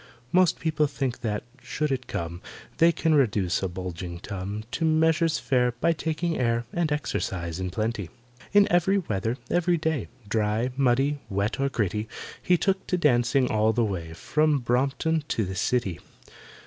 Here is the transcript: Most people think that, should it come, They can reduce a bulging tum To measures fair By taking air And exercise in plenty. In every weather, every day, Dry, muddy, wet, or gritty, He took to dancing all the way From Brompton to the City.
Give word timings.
Most 0.31 0.59
people 0.59 0.87
think 0.87 1.19
that, 1.21 1.43
should 1.61 1.91
it 1.91 2.07
come, 2.07 2.41
They 2.79 2.91
can 2.91 3.13
reduce 3.13 3.61
a 3.61 3.67
bulging 3.67 4.17
tum 4.19 4.63
To 4.71 4.83
measures 4.83 5.37
fair 5.37 5.73
By 5.73 5.93
taking 5.93 6.39
air 6.39 6.65
And 6.73 6.91
exercise 6.91 7.59
in 7.59 7.69
plenty. 7.69 8.09
In 8.51 8.67
every 8.71 8.97
weather, 8.97 9.37
every 9.51 9.77
day, 9.77 10.07
Dry, 10.27 10.71
muddy, 10.75 11.19
wet, 11.29 11.59
or 11.59 11.69
gritty, 11.69 12.07
He 12.41 12.57
took 12.57 12.87
to 12.87 12.97
dancing 12.97 13.51
all 13.51 13.73
the 13.73 13.85
way 13.85 14.13
From 14.13 14.57
Brompton 14.57 15.23
to 15.27 15.45
the 15.45 15.53
City. 15.53 15.99